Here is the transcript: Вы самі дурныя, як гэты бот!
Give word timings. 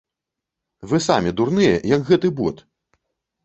Вы 0.93 1.01
самі 1.09 1.35
дурныя, 1.41 1.77
як 1.95 2.09
гэты 2.11 2.35
бот! 2.43 2.69